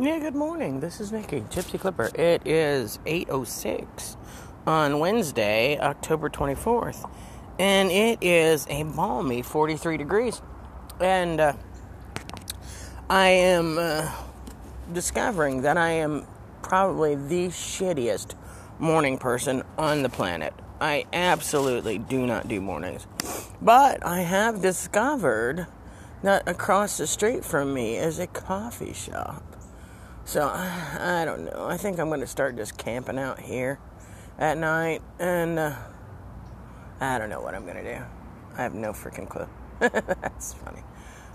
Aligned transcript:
Yeah, 0.00 0.20
good 0.20 0.36
morning. 0.36 0.78
This 0.78 1.00
is 1.00 1.10
Nikki, 1.10 1.40
Gypsy 1.40 1.76
Clipper. 1.76 2.12
It 2.14 2.46
is 2.46 3.00
8.06 3.04 4.16
on 4.64 5.00
Wednesday, 5.00 5.76
October 5.76 6.30
24th. 6.30 7.10
And 7.58 7.90
it 7.90 8.20
is 8.22 8.64
a 8.70 8.84
balmy 8.84 9.42
43 9.42 9.96
degrees. 9.96 10.40
And 11.00 11.40
uh, 11.40 11.54
I 13.10 13.26
am 13.26 13.76
uh, 13.76 14.08
discovering 14.92 15.62
that 15.62 15.76
I 15.76 15.90
am 15.90 16.28
probably 16.62 17.16
the 17.16 17.48
shittiest 17.48 18.36
morning 18.78 19.18
person 19.18 19.64
on 19.76 20.04
the 20.04 20.08
planet. 20.08 20.54
I 20.80 21.06
absolutely 21.12 21.98
do 21.98 22.24
not 22.24 22.46
do 22.46 22.60
mornings. 22.60 23.08
But 23.60 24.06
I 24.06 24.20
have 24.20 24.62
discovered 24.62 25.66
that 26.22 26.48
across 26.48 26.98
the 26.98 27.08
street 27.08 27.44
from 27.44 27.74
me 27.74 27.96
is 27.96 28.20
a 28.20 28.28
coffee 28.28 28.92
shop. 28.92 29.47
So 30.28 30.46
I, 30.46 31.24
don't 31.24 31.46
know. 31.46 31.68
I 31.68 31.78
think 31.78 31.98
I'm 31.98 32.08
going 32.08 32.20
to 32.20 32.26
start 32.26 32.54
just 32.54 32.76
camping 32.76 33.18
out 33.18 33.40
here 33.40 33.78
at 34.38 34.58
night, 34.58 35.00
and 35.18 35.58
uh, 35.58 35.74
I 37.00 37.16
don't 37.16 37.30
know 37.30 37.40
what 37.40 37.54
I'm 37.54 37.64
going 37.64 37.82
to 37.82 37.96
do. 37.96 38.04
I 38.54 38.62
have 38.62 38.74
no 38.74 38.92
freaking 38.92 39.26
clue. 39.26 39.48
That's 39.78 40.52
funny. 40.52 40.82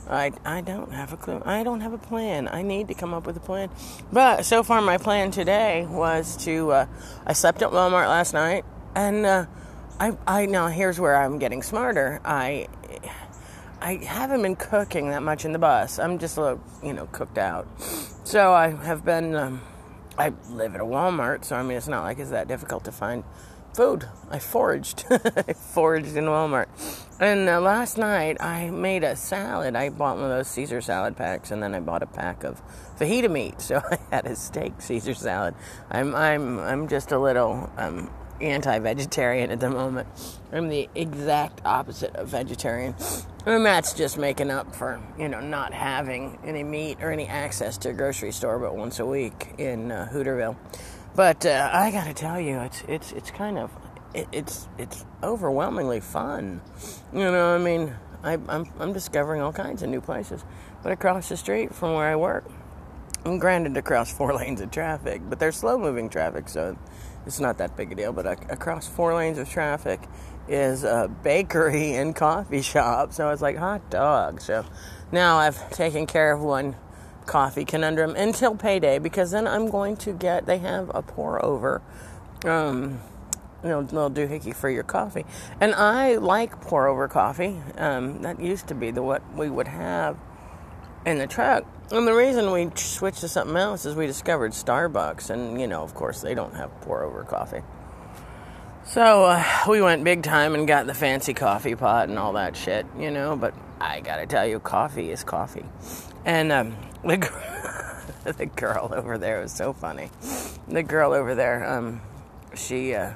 I, 0.08 0.32
I 0.45 0.62
don't 0.62 0.94
have 0.94 1.12
a 1.12 1.18
clue. 1.18 1.41
I 1.44 1.63
don't 1.63 1.82
have 1.82 1.94
a 1.94 1.98
plan. 1.98 2.48
I 2.48 2.62
need 2.62 2.88
to 2.90 2.94
come 2.94 3.16
up 3.16 3.26
with 3.26 3.35
a 3.35 3.40
plan. 3.40 3.71
But 4.12 4.45
so 4.45 4.62
far, 4.62 4.80
my 4.80 4.99
plan 4.99 5.32
today 5.32 5.88
was 5.90 6.38
to. 6.46 6.71
Uh, 6.71 6.85
I 7.26 7.34
slept 7.34 7.63
at 7.63 7.70
Walmart 7.70 8.10
last 8.10 8.35
night, 8.35 8.63
and 8.94 9.26
uh, 9.26 9.46
I 9.99 10.16
I 10.27 10.46
now 10.46 10.68
here's 10.68 10.99
where 10.99 11.16
I'm 11.16 11.40
getting 11.40 11.63
smarter. 11.63 12.21
I 12.23 12.68
I 13.82 13.96
haven't 13.96 14.44
been 14.44 14.55
cooking 14.55 15.10
that 15.10 15.23
much 15.23 15.46
in 15.46 15.52
the 15.52 15.57
bus. 15.60 15.98
I'm 15.98 16.20
just 16.20 16.38
a 16.38 16.41
little, 16.41 16.63
you 16.84 16.94
know, 16.94 17.07
cooked 17.07 17.40
out. 17.40 17.68
So 18.23 18.54
I 18.54 18.70
have 18.70 19.04
been. 19.04 19.36
Um, 19.36 19.62
I 20.18 20.32
live 20.50 20.76
at 20.76 20.82
a 20.82 20.86
Walmart, 20.86 21.44
so 21.44 21.55
I 21.55 21.63
mean, 21.63 21.77
it's 21.77 21.88
not 21.88 22.04
like 22.04 22.20
it's 22.20 22.29
that 22.29 22.48
difficult 22.48 22.85
to 22.85 22.91
find 22.91 23.24
food. 23.74 24.07
I 24.29 24.40
foraged. 24.40 25.05
I 25.12 25.54
foraged 25.54 26.16
in 26.16 26.26
Walmart. 26.26 26.68
And 27.20 27.49
uh, 27.49 27.60
last 27.60 27.98
night 27.98 28.41
I 28.41 28.70
made 28.70 29.04
a 29.04 29.16
salad. 29.16 29.76
I 29.76 29.90
bought 29.90 30.16
one 30.16 30.26
of 30.26 30.32
those 30.32 30.48
Caesar 30.49 30.79
salad 30.82 31.18
packs, 31.18 31.51
and 31.51 31.62
then 31.62 31.76
I 31.76 31.82
bought 31.82 32.01
a 32.01 32.05
pack 32.05 32.44
of 32.44 32.62
fajita 32.98 33.29
meat. 33.29 33.60
So 33.60 33.82
I 33.91 33.99
had 34.10 34.26
a 34.26 34.35
steak 34.35 34.74
Caesar 34.79 35.13
salad. 35.13 35.55
I'm 35.91 36.16
I'm 36.16 36.60
I'm 36.60 36.88
just 36.88 37.12
a 37.12 37.20
little 37.20 37.70
um, 37.77 38.10
anti-vegetarian 38.40 39.51
at 39.51 39.60
the 39.60 39.70
moment. 39.70 40.07
I'm 40.51 40.70
the 40.70 40.90
exact 40.96 41.62
opposite 41.66 42.16
of 42.16 42.29
vegetarian. 42.29 42.96
And 43.46 43.66
that's 43.66 43.94
just 43.94 44.18
making 44.18 44.49
up 44.49 44.74
for, 44.74 45.02
you 45.20 45.27
know, 45.27 45.41
not 45.41 45.74
having 45.74 46.40
any 46.46 46.63
meat 46.63 46.99
or 47.02 47.12
any 47.12 47.27
access 47.27 47.77
to 47.80 47.90
a 47.90 47.94
grocery 47.94 48.32
store 48.32 48.58
but 48.58 48.76
once 48.76 49.00
a 49.00 49.05
week 49.05 49.54
in 49.58 49.91
uh, 49.91 50.08
Hooterville. 50.12 50.55
But 51.13 51.46
uh, 51.46 51.70
I 51.74 51.91
got 51.91 52.05
to 52.05 52.13
tell 52.13 52.40
you, 52.40 52.60
it's 52.62 52.84
it's 52.88 53.12
it's 53.12 53.32
kind 53.32 53.60
of 53.60 53.70
it, 54.13 54.27
it's 54.32 54.68
it's 54.77 55.05
overwhelmingly 55.22 56.00
fun. 56.00 56.62
You 57.12 57.20
know, 57.20 57.54
I 57.54 57.58
mean, 57.58 57.94
I, 58.24 58.34
I'm 58.48 58.66
I'm 58.80 58.94
discovering 58.94 59.41
all 59.41 59.52
kinds 59.52 59.84
of 59.84 59.90
new 59.90 60.02
places. 60.02 60.44
But 60.82 60.94
across 60.94 61.30
the 61.30 61.38
street 61.38 61.76
from 61.76 61.94
where 61.94 62.07
I 62.07 62.16
work, 62.16 62.46
I'm 63.26 63.40
granted 63.40 63.76
across 63.78 64.12
four 64.12 64.34
lanes 64.38 64.62
of 64.62 64.72
traffic, 64.72 65.22
but 65.30 65.40
they're 65.40 65.52
slow 65.52 65.78
moving 65.78 66.09
traffic, 66.09 66.47
so 66.47 66.78
it's 67.25 67.40
not 67.40 67.57
that 67.57 67.75
big 67.75 67.91
a 67.91 67.96
deal. 67.96 68.13
But 68.13 68.25
across 68.52 68.88
four 68.88 69.16
lanes 69.16 69.38
of 69.38 69.50
traffic 69.50 70.02
is 70.47 70.84
a 70.84 71.09
bakery 71.24 71.94
and 71.96 72.16
coffee 72.16 72.62
shop. 72.62 73.13
So 73.13 73.29
it's 73.29 73.41
like 73.41 73.57
hot 73.57 73.90
dog. 73.90 74.41
So 74.41 74.66
now 75.12 75.38
I've 75.38 75.72
taken 75.72 76.06
care 76.06 76.34
of 76.34 76.41
one 76.41 76.75
coffee 77.25 77.66
conundrum 77.66 78.16
until 78.16 78.56
payday 78.56 79.00
because 79.00 79.31
then 79.31 79.47
I'm 79.47 79.69
going 79.69 79.96
to 79.97 80.12
get, 80.12 80.46
they 80.46 80.57
have 80.59 80.91
a 80.94 81.01
pour 81.01 81.44
over. 81.44 81.81
Um, 82.46 83.00
you 83.63 83.69
know, 83.69 83.79
little 83.79 84.12
doohickey 84.12 84.53
for 84.53 84.69
your 84.69 84.84
coffee. 84.84 85.25
And 85.62 85.73
I 85.73 86.17
like 86.17 86.59
pour 86.61 86.88
over 86.88 87.07
coffee. 87.07 87.61
Um, 87.78 88.22
that 88.22 88.40
used 88.40 88.67
to 88.67 88.75
be 88.75 88.91
the 88.91 89.01
what 89.01 89.22
we 89.34 89.50
would 89.50 89.69
have 89.69 90.17
in 91.05 91.17
the 91.17 91.28
truck. 91.28 91.66
And 91.91 92.07
the 92.07 92.13
reason 92.13 92.51
we 92.51 92.69
switched 92.75 93.19
to 93.19 93.27
something 93.27 93.57
else 93.57 93.85
is 93.85 93.95
we 93.95 94.07
discovered 94.07 94.51
Starbucks, 94.51 95.29
and 95.29 95.59
you 95.59 95.67
know, 95.67 95.83
of 95.83 95.94
course, 95.94 96.21
they 96.21 96.33
don't 96.33 96.55
have 96.55 96.71
pour 96.81 97.03
over 97.03 97.23
coffee. 97.23 97.61
So 98.85 99.25
uh, 99.25 99.44
we 99.69 99.81
went 99.81 100.03
big 100.03 100.23
time 100.23 100.55
and 100.55 100.67
got 100.67 100.88
the 100.88 100.93
fancy 100.93 101.33
coffee 101.33 101.75
pot 101.75 102.09
and 102.09 102.17
all 102.19 102.33
that 102.33 102.55
shit, 102.55 102.85
you 102.97 103.11
know. 103.11 103.35
But 103.35 103.53
I 103.79 103.99
gotta 103.99 104.25
tell 104.25 104.45
you, 104.45 104.59
coffee 104.59 105.11
is 105.11 105.23
coffee. 105.23 105.66
And 106.25 106.51
um, 106.51 106.75
the 107.03 107.17
the 108.38 108.45
girl 108.45 108.91
over 108.93 109.17
there 109.17 109.41
was 109.41 109.51
so 109.51 109.73
funny. 109.73 110.09
The 110.67 110.83
girl 110.83 111.13
over 111.13 111.35
there, 111.35 111.69
um, 111.69 112.01
she 112.55 112.95
uh, 112.95 113.13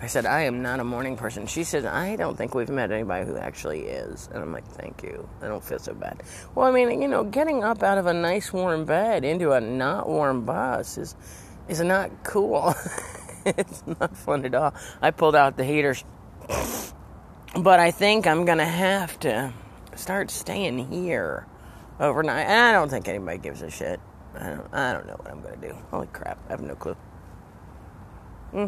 I 0.00 0.06
said, 0.06 0.26
I 0.26 0.42
am 0.42 0.62
not 0.62 0.78
a 0.78 0.84
morning 0.84 1.16
person. 1.16 1.46
She 1.46 1.64
said, 1.64 1.84
I 1.84 2.14
don't 2.14 2.36
think 2.36 2.54
we've 2.54 2.68
met 2.68 2.92
anybody 2.92 3.26
who 3.26 3.36
actually 3.36 3.80
is. 3.80 4.28
And 4.32 4.40
I'm 4.40 4.52
like, 4.52 4.66
thank 4.66 5.02
you. 5.02 5.28
I 5.42 5.48
don't 5.48 5.64
feel 5.64 5.80
so 5.80 5.92
bad. 5.92 6.22
Well, 6.54 6.68
I 6.68 6.70
mean, 6.70 7.02
you 7.02 7.08
know, 7.08 7.24
getting 7.24 7.64
up 7.64 7.82
out 7.82 7.98
of 7.98 8.06
a 8.06 8.12
nice 8.12 8.52
warm 8.52 8.84
bed 8.84 9.24
into 9.24 9.52
a 9.52 9.60
not 9.60 10.08
warm 10.08 10.44
bus 10.44 10.98
is, 10.98 11.16
is 11.68 11.80
not 11.80 12.22
cool. 12.22 12.74
it's 13.44 13.82
not 13.86 14.16
fun 14.16 14.44
at 14.44 14.54
all. 14.54 14.72
I 15.02 15.10
pulled 15.10 15.34
out 15.34 15.56
the 15.56 15.64
heaters. 15.64 16.04
But 17.56 17.80
I 17.80 17.90
think 17.90 18.28
I'm 18.28 18.44
going 18.44 18.58
to 18.58 18.64
have 18.64 19.18
to 19.20 19.52
start 19.96 20.30
staying 20.30 20.92
here 20.92 21.44
overnight. 21.98 22.46
And 22.46 22.60
I 22.60 22.72
don't 22.72 22.88
think 22.88 23.08
anybody 23.08 23.38
gives 23.38 23.62
a 23.62 23.70
shit. 23.70 23.98
I 24.38 24.50
don't, 24.50 24.68
I 24.72 24.92
don't 24.92 25.06
know 25.08 25.14
what 25.14 25.28
I'm 25.28 25.42
going 25.42 25.60
to 25.60 25.68
do. 25.68 25.74
Holy 25.90 26.06
crap. 26.08 26.38
I 26.46 26.52
have 26.52 26.60
no 26.60 26.76
clue. 26.76 26.96
Hmm. 28.52 28.66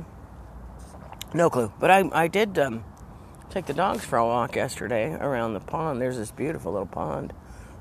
No 1.33 1.49
clue. 1.49 1.73
But 1.79 1.91
I, 1.91 2.09
I 2.13 2.29
did 2.29 2.59
um, 2.59 2.85
take 3.51 3.67
the 3.67 3.75
dogs 3.75 4.05
for 4.05 4.19
a 4.19 4.27
walk 4.27 4.57
yesterday 4.57 5.13
around 5.13 5.55
the 5.55 5.61
pond. 5.61 6.01
There's 6.01 6.17
this 6.17 6.33
beautiful 6.33 6.73
little 6.73 6.87
pond 6.87 7.33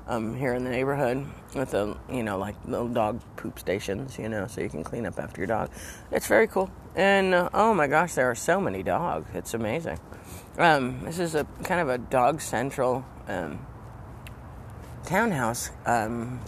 um, 0.06 0.36
here 0.36 0.54
in 0.54 0.64
the 0.64 0.70
neighborhood 0.70 1.26
with 1.54 1.72
the, 1.72 1.96
you 2.10 2.22
know, 2.22 2.38
like 2.38 2.54
little 2.64 2.88
dog 2.88 3.20
poop 3.36 3.58
stations, 3.58 4.18
you 4.18 4.28
know, 4.28 4.46
so 4.46 4.60
you 4.60 4.68
can 4.68 4.84
clean 4.84 5.04
up 5.04 5.18
after 5.18 5.40
your 5.40 5.48
dog. 5.48 5.70
It's 6.12 6.26
very 6.26 6.46
cool. 6.46 6.70
And 6.94 7.34
uh, 7.34 7.48
oh 7.52 7.74
my 7.74 7.86
gosh, 7.86 8.14
there 8.14 8.30
are 8.30 8.34
so 8.34 8.60
many 8.60 8.82
dogs. 8.82 9.28
It's 9.34 9.54
amazing. 9.54 9.98
Um, 10.58 11.00
this 11.04 11.18
is 11.18 11.34
a 11.34 11.44
kind 11.64 11.80
of 11.80 11.88
a 11.88 11.98
dog 11.98 12.40
central 12.40 13.04
um, 13.28 13.66
townhouse 15.06 15.70
um, 15.86 16.40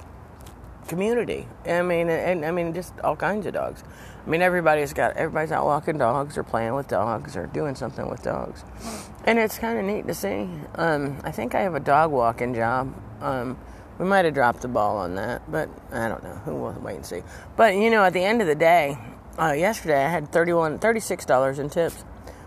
community. 0.93 1.49
I 1.65 1.81
mean, 1.81 2.11
and 2.11 2.45
I 2.45 2.51
mean, 2.51 2.75
just 2.75 2.93
all 3.01 3.17
kinds 3.17 3.47
of 3.47 3.55
dogs. 3.55 3.83
I 4.27 4.29
mean, 4.29 4.43
everybody's 4.43 4.93
got 4.93 5.17
everybody's 5.17 5.51
out 5.51 5.65
walking 5.65 5.97
dogs 5.97 6.37
or 6.37 6.43
playing 6.43 6.75
with 6.75 6.87
dogs 6.87 7.35
or 7.35 7.47
doing 7.47 7.75
something 7.75 8.11
with 8.11 8.23
dogs, 8.23 8.63
and 9.25 9.39
it's 9.39 9.59
kind 9.59 9.79
of 9.79 9.87
neat 9.87 10.07
to 10.07 10.15
see. 10.15 10.49
Um, 10.75 11.19
I 11.25 11.31
think 11.31 11.55
I 11.55 11.63
have 11.63 11.75
a 11.75 11.81
dog 11.81 12.11
walking 12.11 12.55
job. 12.55 12.95
Um, 13.23 13.57
we 13.99 14.05
might 14.05 14.27
have 14.27 14.35
dropped 14.35 14.61
the 14.61 14.69
ball 14.69 14.99
on 14.99 15.15
that, 15.15 15.51
but 15.51 15.71
I 15.91 16.09
don't 16.09 16.23
know. 16.23 16.37
Who 16.45 16.57
will 16.57 16.77
wait 16.83 16.97
and 16.97 17.07
see. 17.07 17.23
But 17.57 17.75
you 17.75 17.89
know, 17.91 18.05
at 18.05 18.13
the 18.13 18.23
end 18.23 18.43
of 18.43 18.47
the 18.47 18.55
day, 18.55 18.99
uh, 19.39 19.53
yesterday 19.53 20.05
I 20.05 20.11
had 20.11 20.31
31 20.31 20.79
$36 20.79 21.59
in 21.59 21.71
tips. 21.71 22.05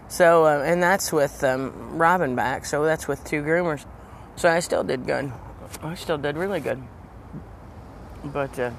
So, 0.07 0.45
uh, 0.45 0.61
and 0.63 0.83
that's 0.83 1.11
with 1.11 1.43
um, 1.43 1.97
Robin 1.97 2.35
back. 2.35 2.65
So 2.65 2.85
that's 2.85 3.07
with 3.07 3.23
two 3.25 3.41
groomers. 3.41 3.85
So 4.35 4.49
I 4.49 4.59
still 4.59 4.83
did 4.83 5.07
good. 5.07 5.31
I 5.81 5.95
still 5.95 6.19
did 6.19 6.37
really 6.37 6.59
good. 6.59 6.83
But 8.25 8.57
uh, 8.59 8.71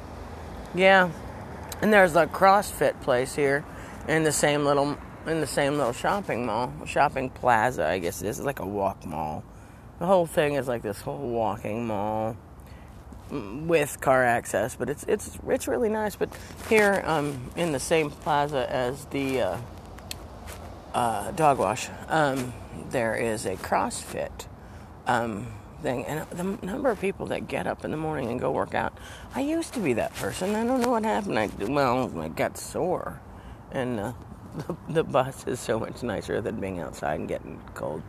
yeah, 0.74 1.10
and 1.80 1.92
there's 1.92 2.16
a 2.16 2.26
CrossFit 2.26 3.00
place 3.00 3.34
here 3.34 3.64
in 4.08 4.24
the 4.24 4.32
same 4.32 4.64
little 4.64 4.98
in 5.26 5.40
the 5.40 5.46
same 5.46 5.76
little 5.76 5.92
shopping 5.92 6.46
mall, 6.46 6.72
shopping 6.86 7.30
plaza, 7.30 7.86
I 7.86 7.98
guess 7.98 8.22
it 8.22 8.28
is. 8.28 8.38
It's 8.38 8.46
like 8.46 8.60
a 8.60 8.66
walk 8.66 9.04
mall. 9.04 9.44
The 9.98 10.06
whole 10.06 10.26
thing 10.26 10.54
is 10.54 10.68
like 10.68 10.82
this 10.82 11.00
whole 11.00 11.30
walking 11.30 11.86
mall 11.86 12.36
with 13.30 14.00
car 14.00 14.24
access, 14.24 14.76
but 14.76 14.88
it's 14.88 15.04
it's 15.04 15.38
it's 15.48 15.68
really 15.68 15.88
nice. 15.88 16.16
But 16.16 16.30
here, 16.68 17.02
um, 17.06 17.50
in 17.56 17.72
the 17.72 17.80
same 17.80 18.10
plaza 18.10 18.70
as 18.70 19.04
the 19.06 19.40
uh, 19.40 19.58
uh, 20.94 21.30
dog 21.32 21.58
wash, 21.58 21.88
um, 22.08 22.52
there 22.90 23.14
is 23.14 23.46
a 23.46 23.56
CrossFit. 23.56 24.46
Um, 25.06 25.46
thing. 25.82 26.04
And 26.04 26.28
the 26.30 26.66
number 26.66 26.90
of 26.90 27.00
people 27.00 27.26
that 27.26 27.48
get 27.48 27.66
up 27.66 27.84
in 27.84 27.90
the 27.90 27.96
morning 27.96 28.30
and 28.30 28.40
go 28.40 28.50
work 28.50 28.74
out, 28.74 28.96
I 29.34 29.40
used 29.40 29.74
to 29.74 29.80
be 29.80 29.92
that 29.94 30.14
person. 30.14 30.54
I 30.54 30.64
don't 30.64 30.80
know 30.80 30.90
what 30.90 31.04
happened. 31.04 31.38
I 31.38 31.50
well, 31.64 32.20
I 32.20 32.28
got 32.28 32.58
sore, 32.58 33.20
and 33.72 34.00
uh, 34.00 34.12
the, 34.56 34.76
the 34.88 35.04
bus 35.04 35.46
is 35.46 35.60
so 35.60 35.78
much 35.78 36.02
nicer 36.02 36.40
than 36.40 36.60
being 36.60 36.80
outside 36.80 37.20
and 37.20 37.28
getting 37.28 37.60
cold. 37.74 38.02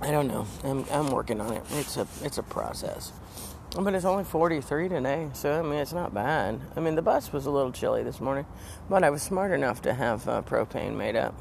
I 0.00 0.10
don't 0.10 0.28
know. 0.28 0.46
I'm 0.64 0.84
I'm 0.90 1.10
working 1.10 1.40
on 1.40 1.52
it. 1.52 1.62
It's 1.72 1.96
a 1.96 2.06
it's 2.22 2.38
a 2.38 2.42
process. 2.42 3.12
But 3.78 3.94
it's 3.94 4.04
only 4.04 4.24
43 4.24 4.88
today, 4.88 5.28
so 5.32 5.60
I 5.60 5.62
mean 5.62 5.74
it's 5.74 5.92
not 5.92 6.12
bad. 6.12 6.60
I 6.74 6.80
mean 6.80 6.96
the 6.96 7.02
bus 7.02 7.32
was 7.32 7.46
a 7.46 7.50
little 7.50 7.70
chilly 7.70 8.02
this 8.02 8.20
morning, 8.20 8.46
but 8.88 9.04
I 9.04 9.10
was 9.10 9.22
smart 9.22 9.52
enough 9.52 9.80
to 9.82 9.94
have 9.94 10.28
uh, 10.28 10.42
propane 10.42 10.96
made 10.96 11.14
up. 11.14 11.40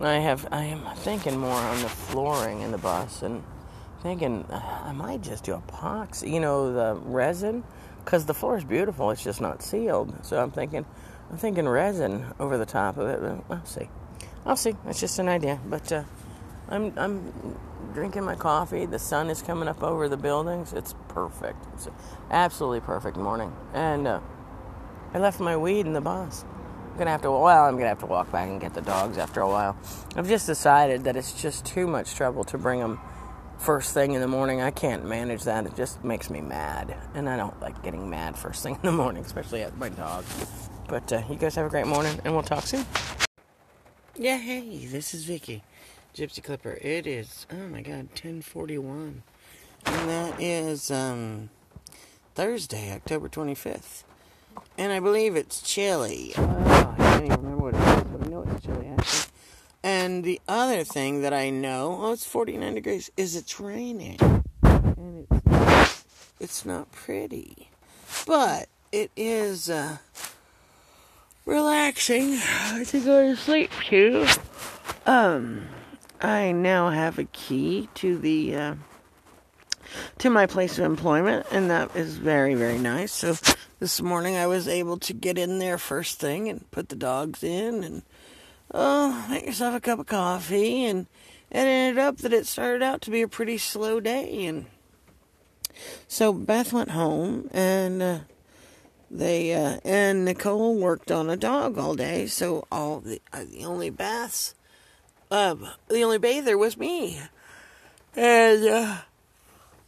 I 0.00 0.18
have 0.18 0.46
I 0.52 0.64
am 0.64 0.84
thinking 0.96 1.38
more 1.38 1.58
on 1.58 1.80
the 1.82 1.88
flooring 1.88 2.60
in 2.60 2.70
the 2.70 2.78
bus 2.78 3.22
and 3.22 3.42
thinking 4.02 4.44
I 4.50 4.92
might 4.92 5.22
just 5.22 5.44
do 5.44 5.60
epoxy, 5.66 6.32
you 6.32 6.40
know, 6.40 6.72
the 6.72 7.00
resin, 7.00 7.64
because 8.04 8.26
the 8.26 8.34
floor 8.34 8.56
is 8.56 8.64
beautiful. 8.64 9.10
It's 9.10 9.24
just 9.24 9.40
not 9.40 9.62
sealed. 9.62 10.14
So 10.24 10.40
I'm 10.40 10.50
thinking, 10.50 10.84
I'm 11.30 11.36
thinking 11.38 11.68
resin 11.68 12.26
over 12.38 12.56
the 12.58 12.66
top 12.66 12.98
of 12.98 13.08
it. 13.08 13.44
I'll 13.50 13.64
see. 13.64 13.88
I'll 14.44 14.56
see. 14.56 14.76
It's 14.86 15.00
just 15.00 15.18
an 15.18 15.28
idea. 15.28 15.58
But 15.66 15.90
uh, 15.90 16.04
I'm 16.68 16.92
I'm 16.96 17.56
drinking 17.94 18.24
my 18.24 18.36
coffee. 18.36 18.86
The 18.86 18.98
sun 18.98 19.30
is 19.30 19.42
coming 19.42 19.66
up 19.66 19.82
over 19.82 20.08
the 20.08 20.16
buildings. 20.16 20.72
It's 20.72 20.94
perfect. 21.08 21.64
It's 21.74 21.88
absolutely 22.30 22.80
perfect 22.80 23.16
morning. 23.16 23.52
And 23.72 24.06
uh, 24.06 24.20
I 25.14 25.18
left 25.18 25.40
my 25.40 25.56
weed 25.56 25.86
in 25.86 25.94
the 25.94 26.00
bus. 26.00 26.44
Gonna 26.98 27.10
have 27.10 27.22
to. 27.22 27.30
Well, 27.30 27.64
I'm 27.64 27.76
gonna 27.76 27.88
have 27.88 28.00
to 28.00 28.06
walk 28.06 28.32
back 28.32 28.48
and 28.48 28.58
get 28.58 28.72
the 28.72 28.80
dogs 28.80 29.18
after 29.18 29.42
a 29.42 29.48
while. 29.48 29.76
I've 30.16 30.28
just 30.28 30.46
decided 30.46 31.04
that 31.04 31.14
it's 31.14 31.40
just 31.40 31.66
too 31.66 31.86
much 31.86 32.14
trouble 32.14 32.42
to 32.44 32.56
bring 32.56 32.80
them 32.80 32.98
first 33.58 33.92
thing 33.92 34.12
in 34.12 34.22
the 34.22 34.28
morning. 34.28 34.62
I 34.62 34.70
can't 34.70 35.04
manage 35.04 35.44
that. 35.44 35.66
It 35.66 35.76
just 35.76 36.02
makes 36.02 36.30
me 36.30 36.40
mad, 36.40 36.96
and 37.14 37.28
I 37.28 37.36
don't 37.36 37.58
like 37.60 37.82
getting 37.82 38.08
mad 38.08 38.38
first 38.38 38.62
thing 38.62 38.76
in 38.76 38.80
the 38.82 38.92
morning, 38.92 39.24
especially 39.24 39.62
at 39.62 39.76
my 39.76 39.90
dog. 39.90 40.24
But 40.88 41.12
uh, 41.12 41.22
you 41.28 41.36
guys 41.36 41.54
have 41.56 41.66
a 41.66 41.68
great 41.68 41.86
morning, 41.86 42.18
and 42.24 42.32
we'll 42.32 42.42
talk 42.42 42.64
soon. 42.64 42.86
Yeah, 44.16 44.38
hey, 44.38 44.86
this 44.86 45.12
is 45.12 45.28
Nikki, 45.28 45.62
Gypsy 46.14 46.42
Clipper. 46.42 46.78
It 46.80 47.06
is 47.06 47.46
oh 47.52 47.68
my 47.68 47.82
god, 47.82 48.08
10:41, 48.14 49.16
and 49.84 50.08
that 50.08 50.40
is 50.40 50.90
um, 50.90 51.50
Thursday, 52.34 52.90
October 52.94 53.28
25th, 53.28 54.04
and 54.78 54.92
I 54.92 55.00
believe 55.00 55.36
it's 55.36 55.60
chilly. 55.60 56.32
Oh, 56.38 56.85
I 57.16 57.18
can't 57.18 57.32
even 57.32 57.44
remember 57.44 57.64
what 57.64 57.74
it 57.74 57.80
is, 57.80 58.04
but 58.04 58.26
I 58.26 58.30
know 58.30 58.42
it's 58.42 58.66
chilly 58.66 58.88
actually. 58.88 59.32
And 59.82 60.24
the 60.24 60.40
other 60.48 60.84
thing 60.84 61.22
that 61.22 61.32
I 61.32 61.50
know, 61.50 61.98
oh, 62.00 62.12
it's 62.12 62.26
49 62.26 62.74
degrees, 62.74 63.10
is 63.16 63.36
it's 63.36 63.58
raining, 63.60 64.18
and 64.62 65.26
it's 65.30 65.46
not, 65.46 66.04
it's 66.40 66.66
not 66.66 66.92
pretty, 66.92 67.70
but 68.26 68.68
it 68.92 69.10
is. 69.16 69.70
Uh, 69.70 69.98
relaxing 71.46 72.38
to 72.84 73.00
go 73.00 73.30
to 73.30 73.36
sleep 73.36 73.70
too. 73.88 74.26
Um, 75.06 75.68
I 76.20 76.52
now 76.52 76.90
have 76.90 77.18
a 77.18 77.24
key 77.24 77.88
to 77.94 78.18
the 78.18 78.56
uh, 78.56 78.74
to 80.18 80.28
my 80.28 80.46
place 80.46 80.78
of 80.78 80.84
employment, 80.84 81.46
and 81.50 81.70
that 81.70 81.94
is 81.96 82.18
very 82.18 82.54
very 82.54 82.78
nice. 82.78 83.12
So 83.12 83.36
this 83.78 84.00
morning 84.00 84.36
I 84.36 84.46
was 84.46 84.68
able 84.68 84.98
to 84.98 85.12
get 85.12 85.36
in 85.36 85.58
there 85.58 85.78
first 85.78 86.18
thing 86.18 86.48
and 86.48 86.70
put 86.70 86.88
the 86.88 86.96
dogs 86.96 87.42
in 87.42 87.84
and 87.84 88.02
oh, 88.72 89.26
make 89.28 89.46
yourself 89.46 89.74
a 89.74 89.80
cup 89.80 89.98
of 89.98 90.06
coffee 90.06 90.84
and 90.84 91.06
it 91.50 91.58
ended 91.58 91.98
up 91.98 92.18
that 92.18 92.32
it 92.32 92.46
started 92.46 92.82
out 92.82 93.02
to 93.02 93.10
be 93.10 93.22
a 93.22 93.28
pretty 93.28 93.58
slow 93.58 94.00
day 94.00 94.46
and 94.46 94.66
so 96.08 96.32
Beth 96.32 96.72
went 96.72 96.90
home 96.90 97.50
and 97.52 98.02
uh, 98.02 98.18
they 99.10 99.54
uh, 99.54 99.78
and 99.84 100.24
Nicole 100.24 100.76
worked 100.76 101.12
on 101.12 101.30
a 101.30 101.36
dog 101.36 101.78
all 101.78 101.94
day, 101.94 102.26
so 102.26 102.66
all 102.72 103.00
the 103.00 103.20
uh, 103.32 103.44
the 103.44 103.64
only 103.64 103.90
baths 103.90 104.54
um 105.30 105.68
the 105.88 106.02
only 106.02 106.18
bather 106.18 106.56
was 106.56 106.76
me. 106.76 107.20
And 108.14 108.66
uh, 108.66 108.96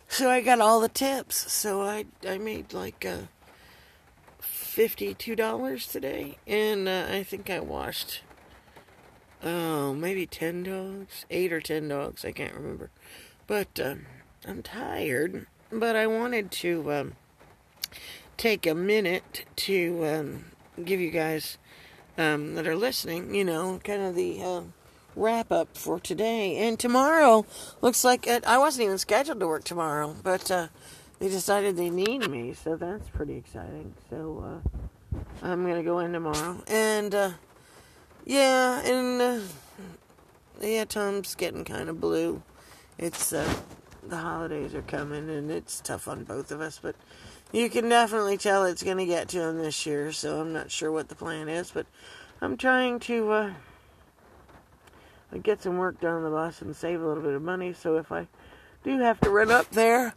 so 0.09 0.31
I 0.31 0.43
got 0.43 0.61
all 0.61 0.81
the 0.81 0.89
tips. 0.89 1.51
So 1.51 1.83
I 1.83 2.05
I 2.27 2.39
made 2.39 2.73
like 2.73 3.05
a 3.05 3.29
$52 4.79 5.91
today, 5.91 6.39
and 6.47 6.89
uh, 6.89 7.07
I 7.11 7.25
think 7.25 7.51
I 7.51 7.59
washed, 7.59 8.23
oh, 9.43 9.93
maybe 9.93 10.25
10 10.25 10.63
dogs, 10.63 11.27
8 11.31 11.53
or 11.53 11.61
10 11.61 11.89
dogs, 11.89 12.25
I 12.25 12.31
can't 12.31 12.55
remember. 12.55 12.91
But 13.49 13.81
um, 13.85 14.07
I'm 14.47 14.63
tired, 14.63 15.49
but 15.73 15.97
I 15.97 16.07
wanted 16.07 16.53
to 16.53 16.93
um, 16.93 17.13
take 18.37 18.69
a 18.69 18.75
minute 18.75 19.47
to 19.57 20.07
um, 20.07 20.45
give 20.85 21.01
you 21.01 21.11
guys 21.11 21.59
um, 22.17 22.55
that 22.55 22.69
are 22.69 22.77
listening, 22.77 23.35
you 23.35 23.45
know, 23.45 23.81
kind 23.83 24.03
of 24.03 24.15
the. 24.15 24.43
Um, 24.43 24.59
uh, 24.59 24.63
wrap 25.17 25.51
up 25.51 25.77
for 25.77 25.99
today 25.99 26.57
and 26.59 26.79
tomorrow 26.79 27.45
looks 27.81 28.05
like 28.05 28.25
it, 28.29 28.47
i 28.47 28.57
wasn't 28.57 28.85
even 28.85 28.97
scheduled 28.97 29.41
to 29.41 29.49
work 29.49 29.65
tomorrow 29.65 30.15
but 30.23 30.49
uh, 30.49 30.69
they 31.19 31.29
decided 31.29 31.77
they 31.77 31.91
need 31.91 32.31
me, 32.31 32.53
so 32.53 32.77
that's 32.77 33.09
pretty 33.09 33.37
exciting. 33.37 33.95
So 34.11 34.63
uh, 34.65 35.19
I'm 35.43 35.67
gonna 35.67 35.83
go 35.83 35.99
in 36.01 36.13
tomorrow, 36.13 36.63
and 36.67 37.15
uh, 37.15 37.31
yeah, 38.25 38.81
and 38.85 39.21
uh, 39.21 39.41
yeah, 40.61 40.85
Tom's 40.85 41.35
getting 41.35 41.65
kind 41.65 41.89
of 41.89 42.01
blue. 42.01 42.43
It's 42.99 43.33
uh, 43.33 43.53
the 44.07 44.17
holidays 44.17 44.75
are 44.75 44.83
coming, 44.83 45.29
and 45.29 45.51
it's 45.51 45.81
tough 45.81 46.09
on 46.09 46.25
both 46.25 46.51
of 46.51 46.61
us, 46.61 46.79
but 46.83 46.97
you 47.53 47.71
can 47.71 47.89
definitely 47.89 48.37
tell 48.37 48.65
it's 48.65 48.83
to 48.83 49.07
get 49.07 49.29
to 49.31 49.41
him 49.41 49.59
this 49.59 49.87
year, 49.87 50.13
so 50.13 50.41
I'm 50.41 50.53
not 50.53 50.71
sure 50.71 50.93
what 50.93 51.09
the 51.09 51.15
plan 51.15 51.49
is, 51.49 51.71
but 51.71 51.87
I'm 52.41 52.57
trying 52.57 53.01
to 53.01 53.31
uh, 53.33 53.53
get 55.43 55.63
some 55.63 55.79
work 55.79 56.01
done 56.01 56.17
on 56.17 56.25
the 56.25 56.31
bus 56.31 56.61
and 56.63 56.77
save 56.77 57.01
a 57.01 57.07
little 57.07 57.23
bit 57.23 57.35
of 57.35 57.43
money, 57.43 57.73
so 57.73 57.97
if 57.97 58.13
I 58.13 58.29
do 58.85 58.99
have 58.99 59.21
to 59.21 59.31
run 59.31 59.51
up 59.51 59.71
there, 59.71 60.15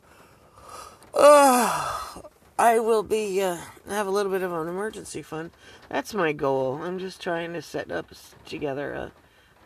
uh, 1.13 2.21
I 2.57 2.79
will 2.79 3.03
be 3.03 3.41
uh, 3.41 3.57
have 3.87 4.07
a 4.07 4.11
little 4.11 4.31
bit 4.31 4.43
of 4.43 4.51
an 4.53 4.67
emergency 4.67 5.21
fund. 5.21 5.51
That's 5.89 6.13
my 6.13 6.31
goal. 6.31 6.81
I'm 6.81 6.99
just 6.99 7.21
trying 7.21 7.53
to 7.53 7.61
set 7.61 7.91
up 7.91 8.07
together 8.45 8.93
a 8.93 9.11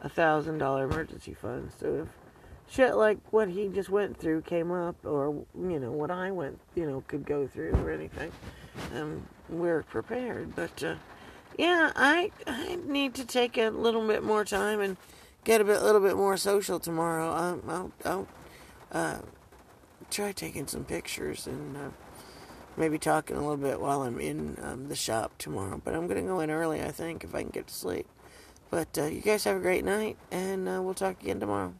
a 0.01 0.09
thousand 0.09 0.59
dollar 0.59 0.85
emergency 0.85 1.33
fund. 1.33 1.71
So 1.79 2.03
if 2.03 2.73
shit 2.73 2.95
like 2.95 3.17
what 3.31 3.49
he 3.49 3.67
just 3.69 3.89
went 3.89 4.17
through 4.17 4.41
came 4.41 4.71
up, 4.71 4.95
or 5.03 5.45
you 5.57 5.79
know 5.79 5.91
what 5.91 6.11
I 6.11 6.31
went, 6.31 6.59
you 6.75 6.85
know, 6.85 7.03
could 7.07 7.25
go 7.25 7.47
through 7.47 7.73
or 7.73 7.91
anything, 7.91 8.31
um, 8.95 9.27
we're 9.49 9.83
prepared. 9.83 10.55
But 10.55 10.83
uh, 10.83 10.95
yeah, 11.57 11.91
I 11.95 12.31
I 12.45 12.77
need 12.85 13.15
to 13.15 13.25
take 13.25 13.57
a 13.57 13.69
little 13.69 14.05
bit 14.07 14.23
more 14.23 14.45
time 14.45 14.79
and 14.79 14.97
get 15.43 15.59
a 15.59 15.63
bit, 15.63 15.81
little 15.81 16.01
bit 16.01 16.15
more 16.15 16.37
social 16.37 16.79
tomorrow. 16.79 17.31
I'll 17.31 17.61
I'll, 17.67 17.91
I'll 18.05 18.27
uh, 18.91 19.17
try 20.09 20.31
taking 20.31 20.67
some 20.67 20.83
pictures 20.83 21.47
and. 21.47 21.77
Uh, 21.77 21.89
maybe 22.77 22.97
talking 22.97 23.37
a 23.37 23.39
little 23.39 23.57
bit 23.57 23.79
while 23.79 24.01
I'm 24.01 24.19
in 24.19 24.57
um, 24.61 24.89
the 24.89 24.95
shop 24.95 25.31
tomorrow, 25.37 25.81
but 25.83 25.93
I'm 25.93 26.07
gonna 26.07 26.21
go 26.23 26.39
in 26.41 26.51
early. 26.51 26.81
I 26.81 26.91
think 26.91 27.23
if 27.23 27.33
I 27.33 27.41
can 27.41 27.49
get 27.51 27.67
to 27.67 27.73
sleep. 27.73 28.07
But 28.69 28.97
uh, 28.97 29.05
you 29.05 29.21
guys 29.21 29.43
have 29.45 29.57
a 29.57 29.61
great 29.61 29.85
night, 29.85 30.17
and 30.31 30.67
uh, 30.67 30.81
we'll 30.81 30.93
talk 30.93 31.21
again 31.21 31.39
tomorrow. 31.39 31.73